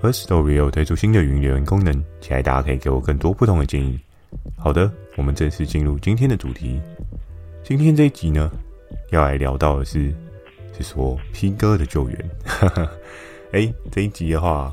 [0.00, 3.98] Firstory 有推出新的语音留言功能，期待大家可以给我更多不同的建议。
[4.56, 6.80] 好的，我们正式进入今天的主题。
[7.64, 8.48] 今天这一集呢，
[9.10, 10.14] 要来聊到的是，
[10.76, 12.30] 是说 P 哥的救援。
[12.44, 12.88] 哈哈
[13.52, 14.72] 哎，这一集的话，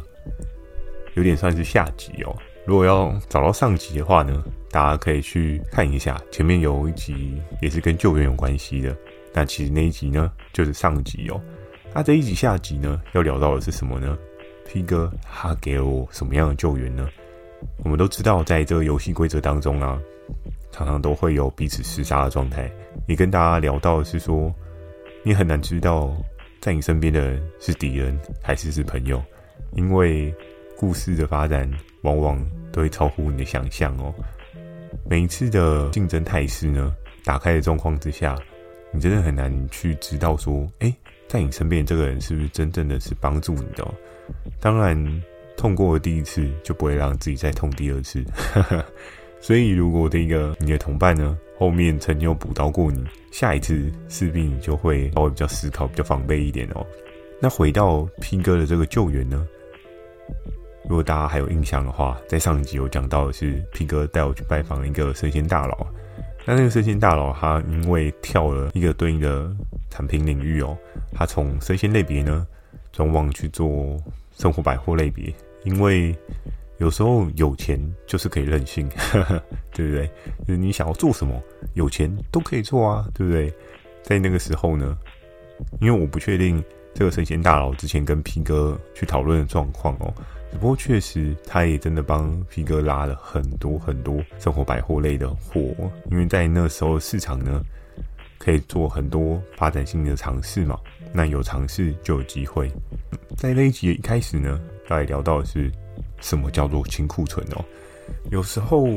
[1.15, 2.35] 有点算是下集哦。
[2.63, 8.95] 如果要找到上集的话呢，大家可以去看一下，前面有一集也是跟救援有关系的。
[9.33, 11.41] 那其实那一集呢，就是上集哦。
[11.95, 14.15] 那这一集下集呢，要聊到的是什么呢
[14.65, 17.07] ？P 哥他给了我什么样的救援呢？
[17.83, 19.99] 我们都知道，在这个游戏规则当中啊，
[20.71, 22.69] 常常都会有彼此厮杀的状态。
[23.07, 24.53] 也跟大家聊到的是说，
[25.23, 26.13] 你很难知道
[26.59, 29.23] 在你身边的人是敌人还是是朋友，
[29.73, 30.33] 因为
[30.77, 31.71] 故事的发展。
[32.01, 32.39] 往往
[32.71, 34.13] 都会超乎你的想象哦。
[35.09, 38.37] 每一次的竞争态势呢，打开的状况之下，
[38.91, 40.95] 你真的很难去知道说，哎，
[41.27, 43.83] 在你身边这个人是不是真正的是帮助你的？
[44.59, 45.23] 当然，
[45.57, 48.23] 痛过了第一次，就不会让自己再痛第二次。
[49.39, 56.85] 所以，如果这个你的同伴呢，后面曾经有补刀过你，下一次势必你就会稍微比较思考、比较防备一点哦。
[57.39, 59.47] 那回到 P 哥的这个救援呢？
[60.87, 65.85] 如果大家还有印象的话，在上一集有讲到的是 P 哥带我去拜访一个生鲜大佬，
[66.45, 69.51] 那那个生鲜大佬他因为跳了一个对应的
[69.89, 70.75] 产品领域哦，
[71.13, 72.47] 他从生鲜类别呢
[72.95, 74.01] 转往去做
[74.31, 75.33] 生活百货类别，
[75.65, 76.15] 因为
[76.77, 78.87] 有时候有钱就是可以任性，
[79.75, 80.07] 对不对？
[80.47, 81.37] 就是你想要做什么，
[81.73, 83.53] 有钱都可以做啊，对不对？
[84.01, 84.97] 在那个时候呢，
[85.81, 86.63] 因为我不确定
[86.93, 90.13] 这个神仙大佬之前跟 P 哥去讨论的状况哦。
[90.51, 95.59] 只不过确实，他也真的帮 P 哥拉了很多很多生活百货类的货，
[96.09, 97.61] 因为在那时候市场呢，
[98.37, 100.79] 可以做很多发展性的尝试嘛。
[101.13, 102.69] 那有尝试就有机会。
[103.37, 105.71] 在那一集一开始呢，大家聊到的是
[106.19, 107.63] 什么叫做清库存哦。
[108.31, 108.87] 有时候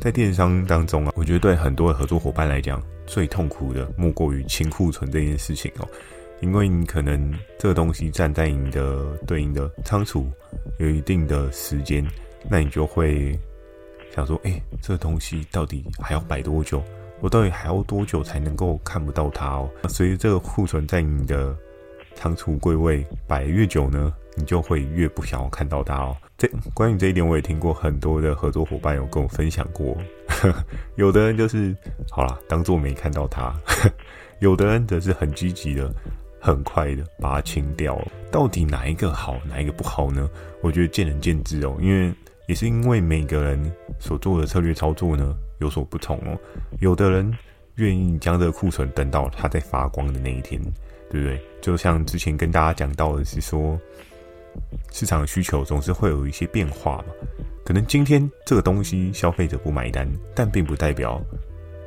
[0.00, 5.88] 在电商当中啊，我觉得对很多的合作伙伴来讲，最痛苦的莫过于清库存这件事情哦。
[6.40, 10.28] 因为你可能这个东西站在你的对应的仓储
[10.78, 12.04] 有一定的时间，
[12.50, 13.38] 那你就会
[14.12, 16.82] 想说：哎，这个东西到底还要摆多久？
[17.22, 19.70] 我到底还要多久才能够看不到它哦？
[19.88, 21.56] 随着这个库存在你的
[22.16, 26.16] 仓储柜位摆越久呢，你就会越不想要看到它哦。
[26.36, 29.96] 这关于这一点，我也听过很多的合作伙伴有跟我分享过。
[30.96, 31.72] 有的人就是
[32.10, 33.54] 好啦，当做没看到它；
[34.40, 35.94] 有的人则是很积极的。
[36.44, 37.96] 很快的把它清掉，
[38.28, 40.28] 到底哪一个好，哪一个不好呢？
[40.60, 42.12] 我觉得见仁见智哦，因为
[42.48, 46.38] 也是因为每个人所做的策略操作呢有所不同哦。
[46.80, 47.32] 有的人
[47.76, 50.60] 愿意将这个库存等到它在发光的那一天，
[51.08, 51.40] 对不对？
[51.62, 53.78] 就像之前跟大家讲到的是说，
[54.90, 57.04] 市场需求总是会有一些变化嘛。
[57.64, 61.22] 可能今天这个东西消费者不买单，但并不代表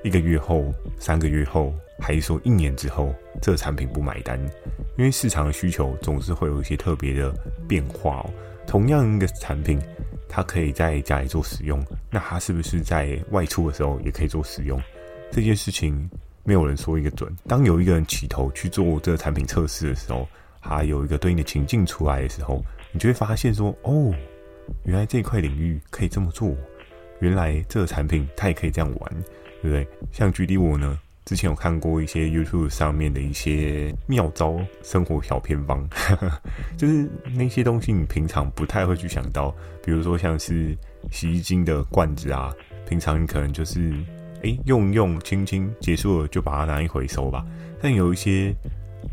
[0.04, 1.74] 一个月后、三个月后。
[1.98, 4.38] 还是说一年之后，这个产品不买单，
[4.98, 7.34] 因为市场的需求总是会有一些特别的
[7.70, 8.30] 变化哦。
[8.68, 9.80] 同样一个产品，
[10.28, 14.82] 它可以在家里做使用，那它是不是在外出的时候也可以做使用？
[15.32, 16.10] 这件事情
[16.44, 17.34] 没有人说一个准。
[17.48, 20.28] 当有一个人起头去做这个产品测试的时候，
[20.60, 24.14] 还有一个对应的情境出来的时候，你就会发现说：哦，
[24.84, 26.56] 原来这块领域可以这么做，
[27.20, 29.12] 原来这个产品它也可以这样玩，
[29.62, 29.88] 对不对？
[30.12, 31.00] 像举例我呢。
[31.26, 35.90] 之前有看过一些 YouTube 上面的一些妙招生活小偏方，
[36.78, 39.50] 就是那些东西你平常不太会去想到，
[39.84, 40.78] 比如说像是
[41.10, 42.54] 洗衣精的罐子啊，
[42.88, 43.92] 平常你可能就是
[44.44, 47.44] 诶用用轻轻结束了就把它拿一回收吧。
[47.82, 48.54] 但有一些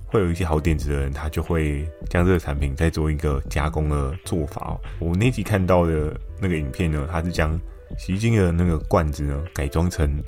[0.04, 4.78] 会有一些好点子的人，他就会将这个产品再做一个加工的做法。
[4.98, 7.58] 我那集看到的那个影片呢，他是将
[7.96, 10.22] 洗衣精的那个罐子呢改装成。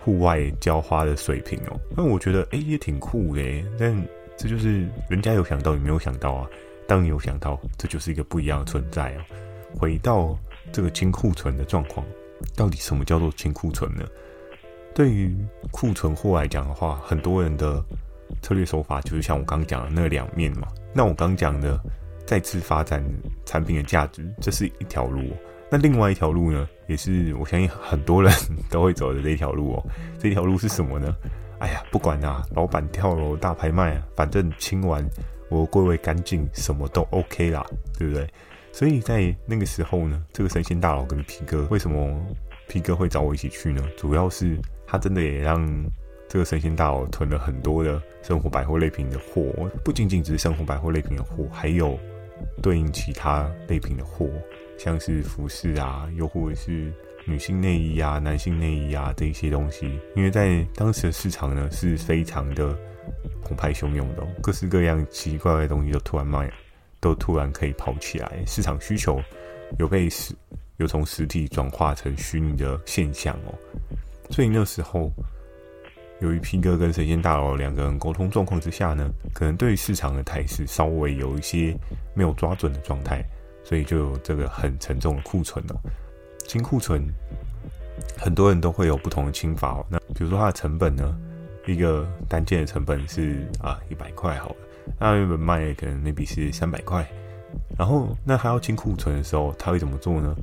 [0.00, 3.42] 户外浇花的水平哦，那我觉得哎、欸、也挺酷的，
[3.78, 6.48] 但这就是人家有想到，你没有想到啊。
[6.86, 9.20] 当你有想到，这就是一个不一样的存在哦。
[9.78, 10.34] 回到
[10.72, 12.06] 这个清库存的状况，
[12.56, 14.06] 到底什么叫做清库存呢？
[14.94, 15.36] 对于
[15.70, 17.84] 库存货来讲的话，很多人的
[18.40, 20.68] 策略手法就是像我刚讲的那两面嘛。
[20.94, 21.78] 那我刚讲的
[22.24, 23.04] 再次发展
[23.44, 25.22] 产品的价值，这是一条路。
[25.70, 28.32] 那另外一条路呢，也是我相信很多人
[28.68, 29.86] 都会走的这一条路哦。
[30.18, 31.14] 这条路是什么呢？
[31.60, 35.04] 哎呀，不管啊，老板跳楼大拍卖啊，反正清完
[35.50, 37.64] 我归位干净，什么都 OK 啦，
[37.98, 38.28] 对不对？
[38.70, 42.16] 所以在那个时候呢，这个神仙大佬跟皮哥，为什么
[42.68, 43.82] 皮哥会找我一起去呢？
[43.96, 44.56] 主要是
[44.86, 45.66] 他真的也让
[46.28, 49.42] 这个神仙大佬囤了很多的生活百货类品的货，
[49.82, 51.98] 不仅仅只是生活百货类品的货，还有
[52.62, 54.28] 对应其他类品的货。
[54.78, 56.92] 像是服饰啊，又或者是
[57.26, 62.74] 女性内衣啊、男性内衣啊这一些东西，因为在当时的市场呢是非常的
[63.42, 66.50] 澎湃汹涌的，各式各样奇奇怪怪的东西都突然卖，
[67.00, 69.20] 都突然可以跑起来，市场需求
[69.78, 70.34] 有被实
[70.78, 73.52] 有从实体转化成虚拟的现象哦，
[74.30, 75.12] 所以那时候
[76.20, 81.76] 由于 P 哥跟神仙大佬两个人沟通状况之下呢，可能对市场的态势稍微有一些
[82.14, 83.24] 没有抓准的状态。
[83.68, 85.76] 所以就有这个很沉重的库存哦，
[86.46, 87.06] 清库存，
[88.16, 89.84] 很多人都会有不同的清法哦。
[89.90, 91.14] 那比如说它的成本呢，
[91.66, 94.56] 一个单件的成本是啊一百块好了，
[94.98, 97.06] 那原本卖可能 maybe 是三百块，
[97.78, 100.34] 然后那他要清库存的时候，他会怎么做呢？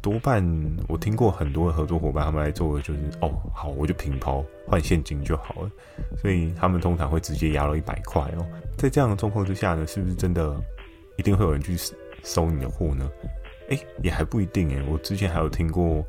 [0.00, 0.44] 多半
[0.88, 5.70] 我听过很多的合作伙伴他们来做的就是哦好，我就平抛换现金就好了，
[6.20, 8.44] 所以他们通常会直接压到一百块哦。
[8.76, 10.60] 在这样的状况之下呢，是不是真的
[11.16, 11.76] 一定会有人去？
[12.22, 13.10] 收你的货呢？
[13.68, 14.82] 诶，也还不一定诶。
[14.88, 16.04] 我之前还有听过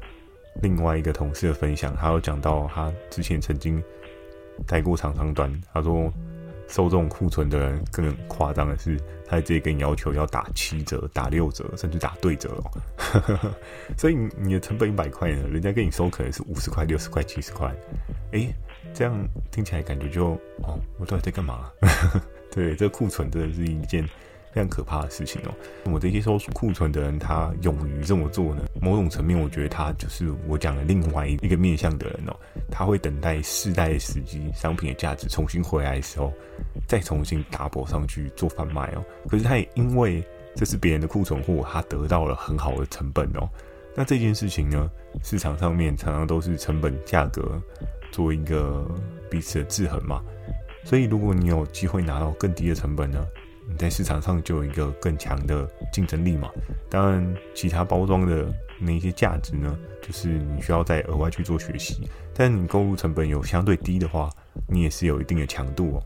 [0.62, 3.82] 另外一个同事的分享，他有讲到他之前曾经
[4.68, 6.12] 待过长长短，他说
[6.68, 13.52] 收这种库存的人更夸张的是，他直接跟你要求要打七折、打六折，甚至打对折哦。
[13.98, 17.74] 所以你的成本一百块呢，人家跟你收可能是五十块、六十块、七十块。
[18.32, 18.54] 诶，
[18.94, 19.16] 这样
[19.52, 20.32] 听起来感觉就
[20.64, 21.72] 哦，我到底在干嘛？
[22.52, 24.08] 对，这库存真的是一件。
[24.54, 25.54] 非常可怕的事情哦。
[25.92, 28.64] 我这些收库存的人，他勇于这么做呢？
[28.80, 32.36] 某种层面，我觉得他就是我讲的另外一个面向的人哦。
[32.70, 36.32] 他会等待世代时机，商品的价值重新回来的时候，
[36.88, 39.04] 再重新 double 上去做贩卖哦。
[39.28, 40.24] 可是他也因为
[40.56, 43.50] 这是别人的库存货，他得到了很好的成本哦。
[43.96, 44.90] 那这件事情呢，
[45.24, 47.62] 市场上面常常都是成本价格
[48.12, 48.88] 做一个
[49.30, 50.22] 彼此的制衡嘛。
[50.84, 53.24] 所以如果你有机会拿到更低的成本呢？
[53.68, 56.50] 你在市场上就有一个更强的竞争力嘛。
[56.90, 58.46] 当然，其他包装的
[58.80, 62.08] 那些价值呢，就是你需要再额外去做学习。
[62.34, 64.30] 但你购入成本有相对低的话，
[64.68, 66.04] 你也是有一定的强度哦。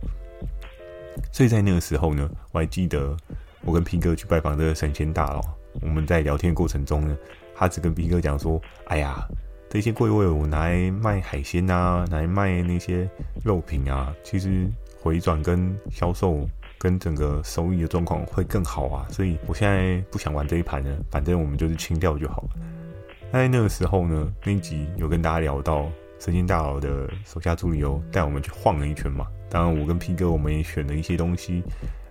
[1.32, 3.16] 所以在那个时候呢，我还记得
[3.62, 5.42] 我跟皮哥去拜访这个神仙大佬，
[5.82, 7.18] 我们在聊天过程中呢，
[7.56, 9.28] 他只跟皮哥讲说：“哎呀，
[9.68, 13.10] 这些贵位我拿来卖海鲜啊，拿来卖那些
[13.44, 14.70] 肉品啊，其实
[15.02, 22.50] 回转跟销售。”跟整个收益的状况会更好啊，所以我现在不想玩这一盘了，反正我们就是清掉就好了。
[23.32, 25.90] 那在那个时候呢，那一集有跟大家聊到
[26.20, 29.28] 神仙大佬的手下助理哦，带我们去晃了一圈嘛。
[29.50, 31.64] 当然，我跟 P 哥我们也选了一些东西，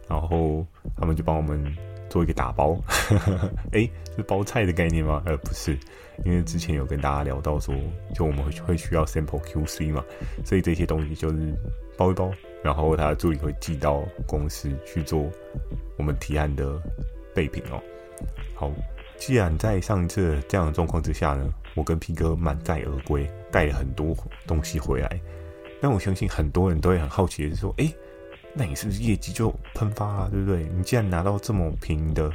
[0.08, 0.66] 然后
[0.96, 1.64] 他们就帮我们
[2.08, 2.78] 做一个打包。
[3.72, 5.22] 诶，是包菜的概念吗？
[5.26, 5.78] 呃，不是，
[6.24, 7.74] 因为之前有跟大家聊到说，
[8.14, 10.04] 就我们会会需要 sample QC 嘛，
[10.44, 11.54] 所以这些东西就是
[11.96, 12.30] 包一包。
[12.66, 15.30] 然后他的助理会寄到公司去做
[15.96, 16.82] 我们提案的
[17.32, 17.80] 备品哦。
[18.56, 18.72] 好，
[19.16, 24.16] 既然在上一次这样的状况之下呢，我跟 P 哥满载而归，带了很多
[24.48, 25.20] 东西回来。
[25.80, 27.94] 那我相信很多人都会很好奇的是说，诶，
[28.52, 30.64] 那你是不是业绩就喷发了，对不对？
[30.76, 32.28] 你既然拿到这么便宜的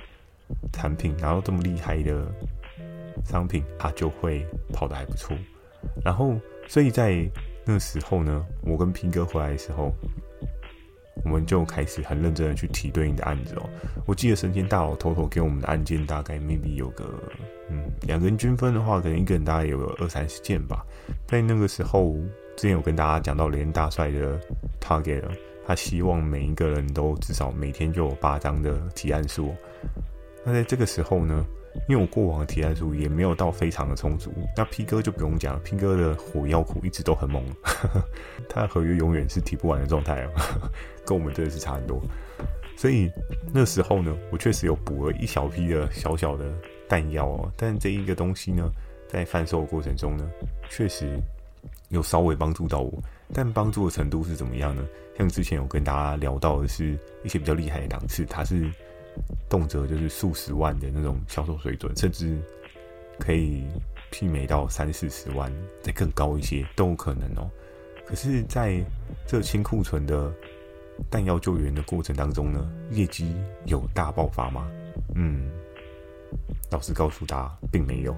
[0.72, 2.25] 产品，拿到这么厉害的
[3.25, 5.36] 商品，它就会跑得还不错。
[6.06, 6.36] 然后，
[6.70, 7.29] 所以在
[7.72, 9.94] 那时候呢，我跟平哥回来的时候，
[11.24, 13.70] 我们就开始很认真的去提对应的案子哦。
[14.06, 17.06] 我记得神仙大佬偷偷给我们的案件大概 maybe 有个，
[17.70, 20.86] 嗯，两个人均分的话，可能一个人大概有个二三十件吧。
[21.25, 22.13] 在那个时候，
[22.58, 24.38] 之前有跟大家讲到连大帅的
[24.82, 25.24] target，
[25.66, 29.56] 他希望每一个人都至少每天就有八张的提案数。
[30.44, 31.46] 那在这个时候呢，
[31.88, 37.44] 因为我过往的提案数也没有到非常的充足，那 P 哥就不用讲，P 哥的火药库一直都很猛，
[38.50, 40.32] 他的合约永远是提不完的状态哦，
[41.06, 42.01] 跟我们真的是差很多。
[42.78, 43.12] 所以
[43.54, 46.51] 那时候呢，我确实有补了一小批的小小的
[46.90, 48.70] 弹药哦，但这一个东西呢，
[49.08, 50.30] 在贩售的过程中呢，
[50.70, 51.20] 确实
[51.90, 52.92] 有稍微帮助到我，
[53.34, 54.86] 但帮助的程度是怎么样呢？
[55.18, 58.70] 像之前有跟大家聊到的是一些比较厉害的档次，它是。
[59.50, 62.38] 动辄就是数十万的那种销售水准，甚至
[63.20, 63.63] 可以
[64.12, 65.51] 媲美到三四十万，
[65.82, 67.50] 再更高一些都有可能哦。
[68.06, 68.84] 可是，在
[69.25, 70.34] 这清库存的
[71.10, 74.70] 弹药救援的过程当中呢，业绩有大爆发吗？
[75.15, 75.50] 嗯，
[76.70, 78.15] 老实告诉大家，并没有。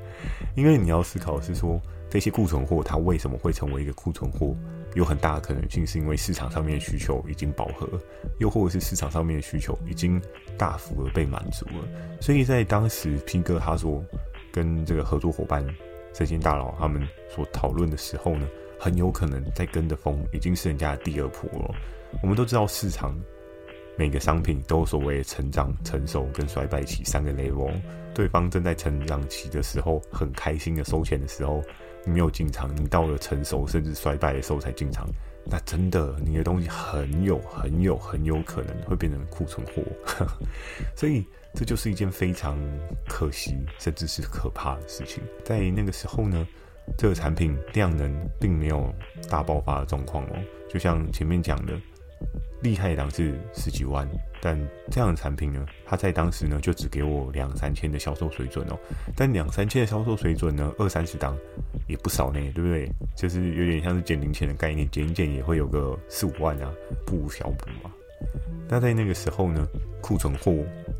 [0.56, 1.78] 因为你要思考的是说，
[2.08, 4.54] 这些库存货它为什么会成为一个库存货？
[4.96, 7.86] 有很大的可能性是因为市场上面的需求已经饱和，
[8.38, 10.18] 又或者是市场上面的需求已经
[10.56, 11.86] 大幅的被满足了。
[12.18, 14.02] 所以在当时，P 哥他说
[14.50, 15.62] 跟这个合作伙伴
[16.14, 18.48] 神仙大佬他们所讨论的时候呢，
[18.80, 21.74] 很有可能在跟的风已经是人家的第二波了。
[22.22, 23.14] 我们都知道市场
[23.98, 27.70] 每个商品都所谓的成长、成熟跟衰败期三个 level，
[28.14, 31.62] 对方正在成长期的时候，很开心的收钱的时候。
[32.06, 35.06] 你没有进场，你到了成熟甚至衰败的时候才进场，
[35.44, 39.82] 那真的你的东西很有很有很有可能会变成库存货，
[40.96, 42.56] 所以这就是一件非常
[43.08, 45.22] 可惜甚至是可怕的事情。
[45.44, 46.46] 在那个时候呢，
[46.96, 48.90] 这个产品量能并没有
[49.28, 50.36] 大爆发的状况哦，
[50.68, 51.72] 就像前面讲的。
[52.62, 54.08] 厉害的档是十几万，
[54.40, 54.58] 但
[54.90, 58.78] 这样的产品呢，它在当时呢就只给我两三千的销售水准哦。
[59.14, 61.36] 但两三千的销售水准呢，二三十档
[61.86, 62.88] 也不少呢，对不对？
[63.14, 66.72] 就是有点像是捡零钱的概念，捡一捡也会有个四五万啊，
[67.06, 67.90] 不无小补嘛。
[68.68, 69.66] 那在那个时候呢，
[70.00, 70.52] 库存货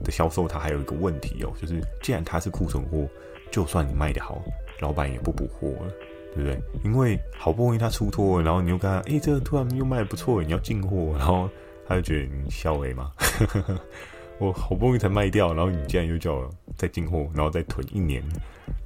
[0.04, 3.08] 的销售它还有一个问题哦，就是既然它是库存货，
[3.50, 4.40] 就算你卖得好，
[4.80, 5.92] 老板也不补货了。
[6.36, 6.60] 对不对？
[6.84, 11.48] 因为好不容易他出脱，然后你又跟他，哎，这个突然又卖得不错，你要进货，然后
[11.88, 13.10] 他就觉得你笑我嘛？
[14.38, 18.22] 我好不容易才卖掉，然后你竟然又叫我再进货，然后再囤一年，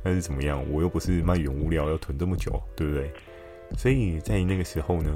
[0.04, 0.64] 那是怎么样？
[0.70, 3.12] 我又不是卖原物料，要囤这么久，对不对？
[3.76, 5.10] 所以在那个时候呢，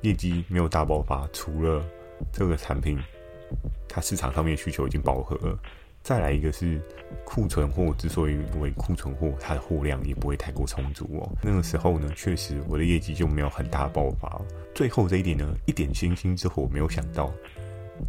[0.00, 1.80] 业绩没有大爆发，除了
[2.32, 2.98] 这个产品，
[3.88, 5.56] 它市场上面需求已经饱和了。
[6.06, 6.80] 再来一个是
[7.24, 11.28] 库存货，之所以为库存货，它的货量也不会太过充足哦。
[11.42, 14.40] 那个时候呢，确实我的业绩就没有很大爆发。
[14.72, 17.32] 最后这一点呢，一点星星之火我没有想到，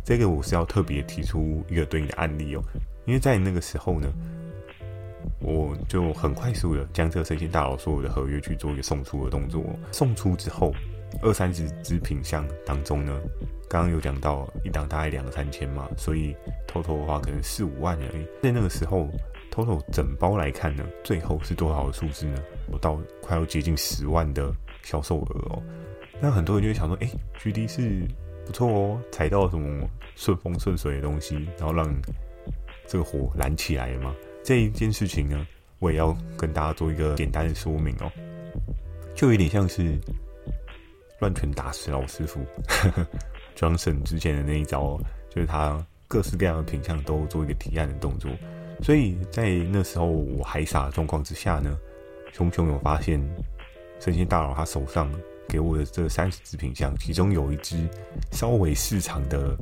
[0.03, 2.61] 这个我是要特别提出一个对应的案例哦。
[3.07, 4.13] 因为在那个时候呢，
[5.39, 9.65] 我就很快速的将这个生鲜大佬所有的合约去做一个送出的动作。
[9.91, 10.71] 送出之后，
[11.21, 13.19] 二三十支品相当中呢。
[13.69, 16.33] 刚刚有讲到一档大概两三千嘛，所以
[16.67, 18.25] total 的话可能四五万而已。
[18.41, 19.09] 在那个时候
[19.51, 22.41] ，total 整包来看呢，最后是多少的数字呢？
[22.71, 25.61] 我到快要接近十万的销售额哦。
[26.21, 27.09] 那很多人就会想说，哎
[27.41, 28.07] ，GD 是
[28.45, 29.85] 不错哦，踩到什么
[30.15, 31.93] 顺风顺水的东西，然后让
[32.87, 34.15] 这个火燃起来了嘛。
[34.45, 35.45] 这一件事情呢，
[35.79, 38.09] 我也要跟大家做一个简单的说明哦，
[39.13, 39.99] 就有点像是
[41.19, 42.39] 乱拳打死老师傅。
[43.55, 48.29] Johnson 之前的那一招，就是他各式各样的品相都做一个提案的动作，
[48.83, 51.75] 所以在那时候我还傻的状况之下呢，
[52.31, 53.19] 熊熊有发现
[53.99, 55.11] 神仙大佬他手上
[55.49, 57.89] 给我的这三十支品相，其中有一支
[58.31, 59.57] 稍微市场的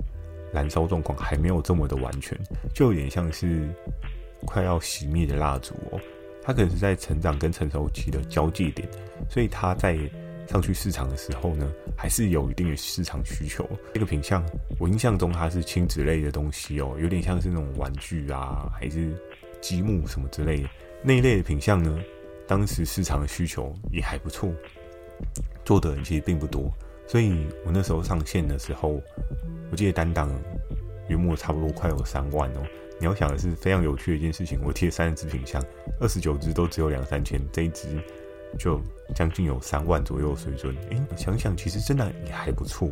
[0.52, 2.38] 燃烧状况还没有这么的完全，
[2.74, 3.66] 就有点像是
[4.46, 6.00] 快要熄灭的蜡烛哦，
[6.44, 8.86] 它可能是在成长跟成熟期的交界点，
[9.30, 9.98] 所以它在。
[10.48, 13.68] 上去市场的时候呢，还是有一定的市场需求。
[13.94, 14.44] 这个品相，
[14.80, 19.14] 我印象中它是亲子类的东西哦，有点像是那种玩具啊，还是
[19.62, 20.70] 积木什么之类的
[21.04, 22.00] 那一类的品相呢。
[22.48, 24.54] 当时市场的需求也还不错，
[25.64, 26.72] 做的人其实并不多，
[27.08, 29.02] 所以我那时候上线的时候，
[29.72, 30.32] 我记得单档
[31.10, 32.62] 月末差不多快有三万哦。
[33.00, 35.60] 你要想的是非常有趣的一件事情，我贴三十支品相，
[36.00, 37.88] 二十九支都只有两三千，这一支。
[38.58, 38.82] 就
[39.14, 42.90] 将近有三万左右的水准，诶，想想其实真的也还不错。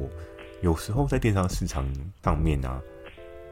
[0.61, 1.85] 有时候在电商市场
[2.23, 2.81] 上面啊，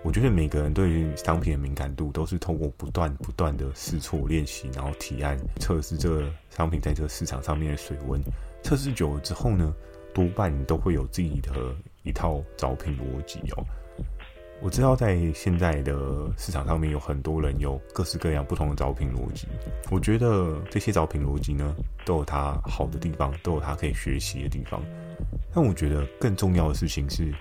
[0.04, 8.22] 我觉得每个人对于商品的敏感度都是透过不断不断的试错练习，然后提案测试这个商品在这个市场上面的水温。
[8.64, 9.74] 测试久了之后呢，
[10.14, 13.66] 多半都会有自己的一套找品逻辑哦。
[14.62, 19.48] 我知道在现在的市场上面有很多人有各式各样不同的找品逻辑，
[19.90, 21.76] 我觉得这些找品逻辑呢，
[22.06, 24.80] 都有它好的地方，都有它可以学习的地方。
[25.54, 27.34] 但我觉得更重要的事情是，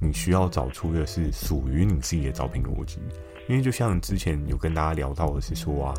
[0.00, 2.98] 你需要找出的是属于你自己的找品逻辑，
[3.46, 5.94] 因为就像之前有跟大家聊到的是说啊。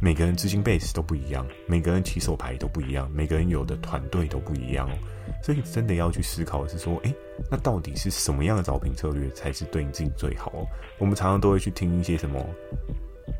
[0.00, 4.94] 每个人资金 base 都不一样，每个人起手牌都不一样，每个人有的团队都不一样哦，
[5.42, 7.14] 所以真的要去思考的是说，诶，
[7.50, 10.66] 那到底是什么样的招聘策略才是对你自己最好哦？
[10.98, 12.44] 我们常常都会去听一些什么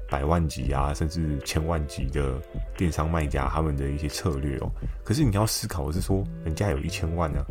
[0.08, 2.40] 百万级啊，甚至千万级的
[2.76, 4.70] 电商卖家他们的一些策略哦，
[5.04, 7.44] 可是你要思考的是说，人家有一千万啊，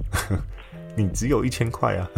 [0.96, 2.10] 你只有一千块啊。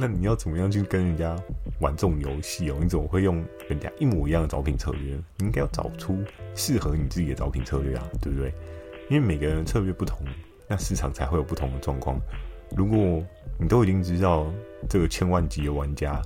[0.00, 1.36] 那你要怎么样去跟人家
[1.80, 2.76] 玩这种游戏哦？
[2.80, 5.14] 你怎么会用人家一模一样的招聘策略？
[5.36, 6.18] 你应该要找出
[6.54, 8.52] 适合你自己的招聘策略啊，对不对？
[9.08, 10.18] 因为每个人策略不同，
[10.66, 12.20] 那市场才会有不同的状况。
[12.76, 13.24] 如果
[13.58, 14.46] 你都已经知道
[14.88, 16.20] 这个千万级的玩家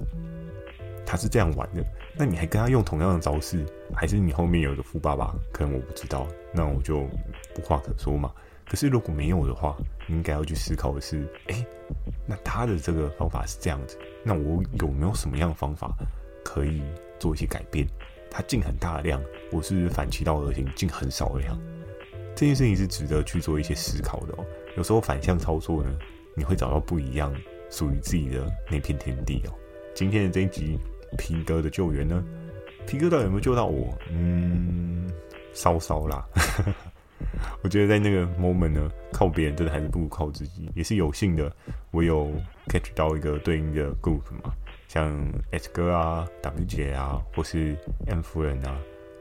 [1.07, 1.85] 他是这样玩的，
[2.17, 5.35] 那你还跟他用同样的招式，还是你后面有个富爸爸？
[5.53, 8.33] 可能我不知道，那我就无话可说嘛。
[8.73, 9.77] 可是如果没有的话，
[10.07, 11.67] 你应该要去思考的是：哎，
[12.27, 15.95] 那他的这个方法是这样子，那我有没有什么样的方法
[16.43, 16.81] 可以
[17.19, 17.87] 做一些改变？
[18.31, 21.55] 他进很大量，我是反其道而行，进很少量。
[22.35, 24.47] 这件事情是值得去做一些思考的哦。
[24.79, 25.95] 有时候反向操作呢，
[26.35, 27.31] 你会找到不一样
[27.69, 29.53] 属于自己的那片天地哦。
[29.95, 30.79] 今天的这一集
[31.19, 32.25] 皮哥的救援呢，
[32.87, 33.95] 皮哥到底有没有救到我？
[34.11, 35.07] 嗯，
[35.53, 36.27] 稍稍啦。
[37.63, 40.71] 我觉得在那个 moment 呢，靠别人真的还是不如靠自己。
[40.75, 41.51] 也是有幸的，
[41.91, 42.31] 我有
[42.69, 44.55] catch 到一个对应的 group 嘛，
[44.89, 45.13] 像
[45.51, 47.77] S 哥啊、W 姐啊，或是
[48.07, 48.79] M 夫人啊，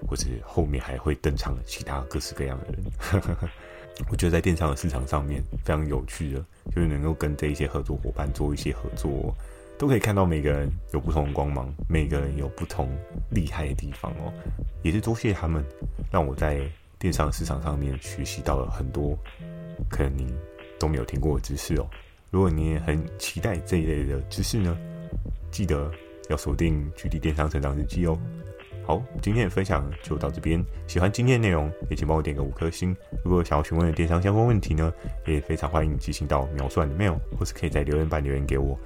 [0.07, 3.33] 或是后面还会登场其他各式各样的人。
[4.09, 6.43] 我觉得在电商的市场上面非常有趣的，
[6.73, 9.35] 就是能够跟这一些合作伙伴做一些合作，
[9.77, 12.89] 都可以看到每个人有不同的光芒，每个人有不同
[13.29, 14.33] 厉害的地方哦。
[14.81, 15.63] 也是多谢他们，
[16.09, 16.61] 让我在
[17.01, 19.17] 电商市场上面学习到了很多
[19.89, 20.31] 可能你
[20.79, 21.89] 都没有听过的知识哦。
[22.29, 24.77] 如果你也很期待这一类的知识呢，
[25.49, 25.91] 记得
[26.29, 28.15] 要锁定《GD 电商成长日记》哦。
[28.85, 30.63] 好，今天的分享就到这边。
[30.85, 32.95] 喜欢今天的内容，也请帮我点个五颗星。
[33.25, 34.93] 如果想要询问的电商相关问题呢，
[35.25, 38.77] 也非常欢迎寄信到描述栏的 mail，或是可以在留言板留言给我。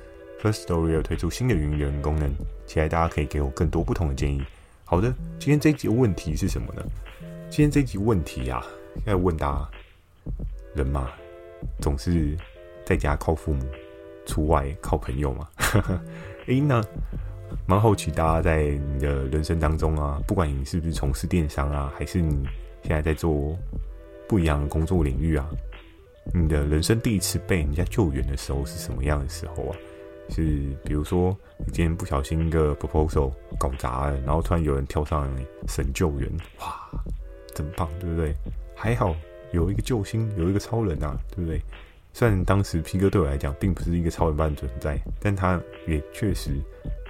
[0.41, 2.31] First Story 有推出新的语音留言功能，
[2.65, 4.41] 期待大家可以给我更多不同的建议。
[4.85, 6.81] 好的，今天这一集的问题是什么呢？
[7.49, 8.65] 今天这集问题啊，
[9.05, 9.69] 要问大家：
[10.73, 11.09] 人嘛，
[11.79, 12.35] 总是
[12.85, 13.63] 在家靠父母，
[14.25, 15.47] 出外靠朋友嘛。
[16.47, 16.83] 诶，那。
[17.67, 22.43] 蛮好奇，大家在你的人生当中啊，不管你是不是从事电商啊，还是你
[22.83, 23.57] 现在在做
[24.27, 25.47] 不一样的工作领域啊，
[26.33, 29.77] 你的人生第一次被人家救援的时候是什么样的时候啊？
[30.29, 30.43] 是
[30.83, 36.29] 比如说你今天不小心一个 proposal 搞砸了，然后突然有人跳上来神救援，
[36.59, 36.89] 哇，
[37.55, 38.35] 真棒，对不对？
[38.75, 39.15] 还好
[39.51, 41.59] 有一个救星，有一个超人啊，对不对？
[42.13, 46.51] 虽然当时皮哥对我来讲并不是一个超人般的存在，但他也确实。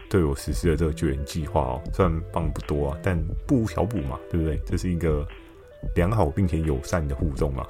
[0.08, 4.55] 对我实施了这个救援计划哦，虽然棒不多啊，但不无小补嘛，对不对？
[4.63, 5.27] 这是一个
[5.95, 7.67] 良好并且友善的互动嘛，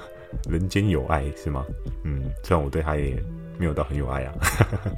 [0.48, 1.64] 人间有爱是吗？
[2.04, 3.20] 嗯，虽然我对他也
[3.58, 4.34] 没有到很有爱啊。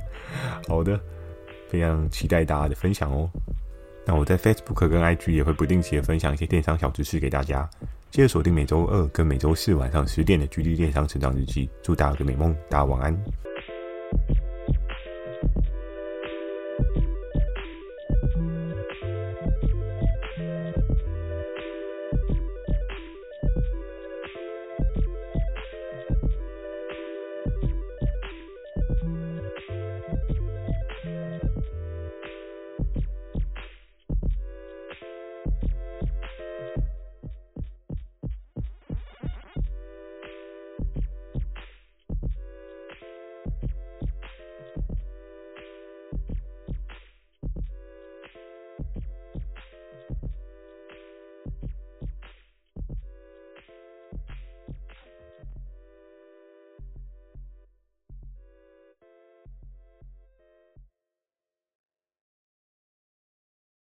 [0.67, 1.01] 好的，
[1.69, 3.31] 非常期待大家的分享哦。
[4.07, 7.69] 那我在 Facebook 跟 IG 也会不定期的分享一些电商小知识给大家，
[8.11, 11.67] 接着锁定每周二跟每周四晚上十点的《GD 电商成长日记》。
[11.83, 13.17] 祝大家有个美梦，大家晚安。